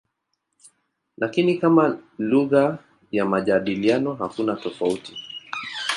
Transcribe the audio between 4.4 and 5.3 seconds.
tofauti.